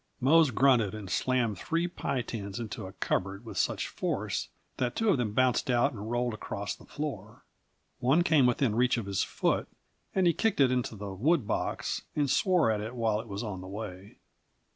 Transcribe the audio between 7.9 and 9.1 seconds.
One came within reach of